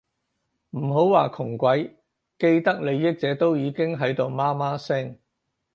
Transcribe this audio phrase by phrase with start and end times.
[0.71, 1.95] 唔好話窮鬼，
[2.39, 5.19] 既得利益者都已經喺度媽媽聲